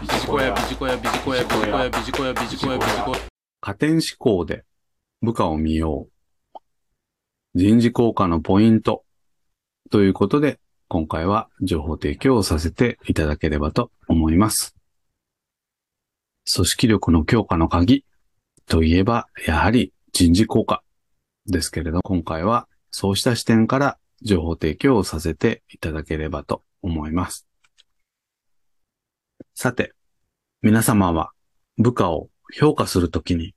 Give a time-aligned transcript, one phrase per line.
[0.00, 3.18] ビジコヤ、ビジコヤ、ビジコヤ、ビジコヤ、ビジコヤ、ビジコヤ、ビジコヤ。
[3.60, 4.64] 加点思考で
[5.20, 6.08] 部下を見よ
[6.54, 6.58] う。
[7.54, 9.04] 人事効果のポイント。
[9.90, 10.58] ということで、
[10.88, 14.74] 今回は情報提供をさせていただければと思います。
[16.50, 18.06] 組織力の強化の鍵
[18.66, 20.82] といえば、やはり人事効果
[21.44, 27.49] ですけれど、今回はそうした視点から情報提供をさせていただければと思います。
[29.62, 29.92] さて、
[30.62, 31.32] 皆様は
[31.76, 33.54] 部下を評価するときに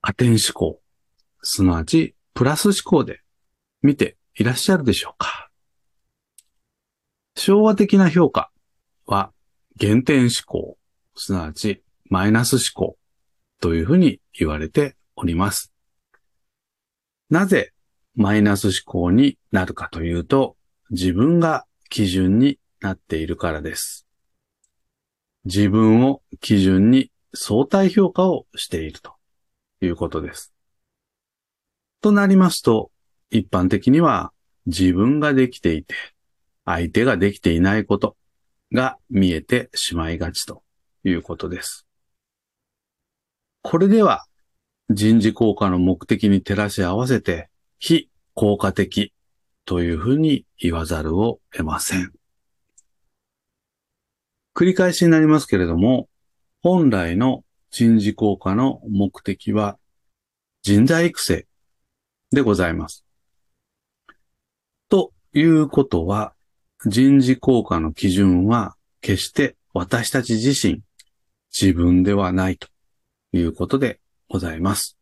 [0.00, 0.80] 加点思考、
[1.42, 3.20] すなわちプラス思考で
[3.82, 5.50] 見ていらっしゃるでしょうか
[7.36, 8.50] 昭和的な評価
[9.04, 9.30] は
[9.76, 10.78] 減点思考、
[11.14, 12.96] すなわちマイナス思考
[13.60, 15.70] というふうに言われております。
[17.28, 17.74] なぜ
[18.14, 20.56] マイナス思考になるかというと、
[20.88, 24.06] 自分が基準になっているからです。
[25.44, 29.14] 自分を基準に相対評価をしていると
[29.80, 30.52] いうことです。
[32.02, 32.90] となりますと、
[33.30, 34.32] 一般的には
[34.66, 35.94] 自分ができていて、
[36.64, 38.16] 相手ができていないこと
[38.72, 40.62] が見えてしまいがちと
[41.04, 41.86] いうことです。
[43.62, 44.26] これでは
[44.88, 49.12] 人事効果の目的に照らし合わせて非効果的
[49.64, 52.19] というふうに言わざるを得ません。
[54.60, 56.06] 繰り返しになりますけれども、
[56.60, 59.78] 本来の人事効果の目的は
[60.60, 61.46] 人材育成
[62.30, 63.06] でございます。
[64.90, 66.34] ということは、
[66.84, 70.82] 人事効果の基準は決して私たち自身、
[71.58, 72.68] 自分ではないと
[73.32, 74.98] いうことでございます。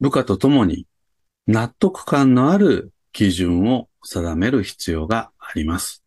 [0.00, 0.86] 部下と共に
[1.46, 6.01] 納得感のある基準を定める必要があります。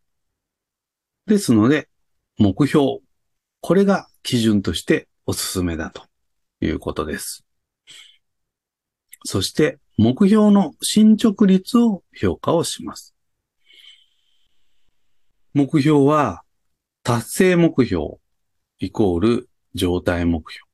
[1.27, 1.89] ですので、
[2.37, 2.99] 目標。
[3.61, 6.03] これが基準としておすすめだと
[6.61, 7.45] いうことです。
[9.23, 13.15] そして、目標の進捗率を評価をします。
[15.53, 16.43] 目標は、
[17.01, 18.17] 達成目標
[18.79, 20.67] イコール状態目標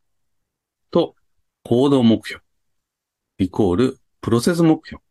[0.89, 1.15] と
[1.63, 2.43] 行動目標
[3.37, 5.01] イコールプロセス目標。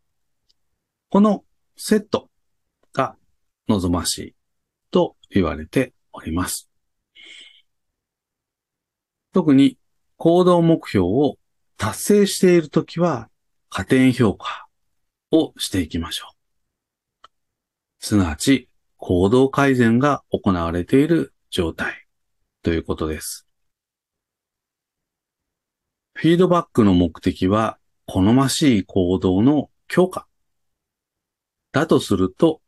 [1.09, 1.43] この
[1.77, 2.29] セット
[2.93, 3.15] が
[3.67, 4.35] 望ましい
[5.31, 6.69] 言われております。
[9.33, 9.77] 特に
[10.17, 11.37] 行動目標を
[11.77, 13.29] 達成しているときは
[13.69, 14.67] 加点評価
[15.31, 16.41] をしていきましょう。
[17.99, 22.05] すなわち行動改善が行われている状態
[22.61, 23.47] ということです。
[26.13, 30.27] フィードバックの目的は好ましい行動の強化。
[31.71, 32.60] だとすると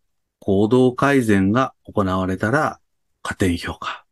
[0.46, 2.81] 行動改善が行われたら
[3.22, 4.04] 加点評価。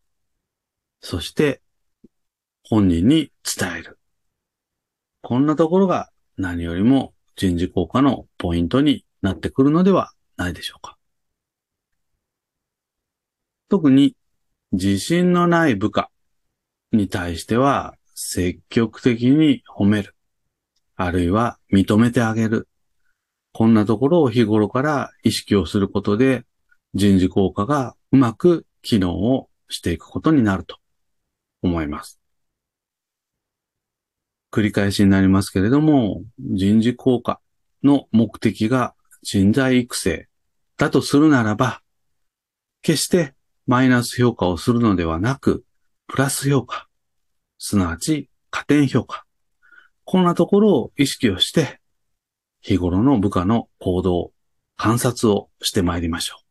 [1.01, 1.61] そして
[2.63, 3.99] 本人に伝える。
[5.21, 10.97] こんなところが何よりも人事効果のポイントになってくるのではないでしょうか。
[13.67, 14.15] 特に
[14.71, 16.09] 自信のない部下
[16.93, 20.15] に対しては積極的に褒める。
[20.95, 22.69] あるいは認めてあげる。
[23.53, 26.45] こんなところを日頃から意識をすることで
[26.93, 30.77] 人事効果がうまく機能をしていくことになると
[31.61, 32.19] 思います。
[34.51, 37.39] 繰り返しになりますけれども、人事効果
[37.83, 40.27] の目的が人材育成
[40.77, 41.81] だとするならば、
[42.81, 43.33] 決して
[43.65, 45.63] マイナス評価をするのではなく、
[46.07, 46.89] プラス評価、
[47.57, 49.25] すなわち加点評価。
[50.03, 51.80] こんなところを意識をして、
[52.61, 54.31] 日頃の部下の行動、
[54.77, 56.45] 観察をしてまいりましょう。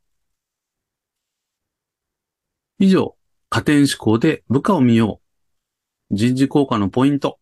[2.84, 3.16] 以上、
[3.48, 5.21] 加点思考で部下を見よ
[6.10, 6.15] う。
[6.15, 7.38] 人事効果のポイント。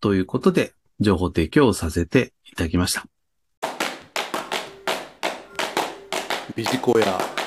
[0.00, 3.06] ということで、情報提供をさせていただきました。
[6.56, 7.37] ビジコヤ。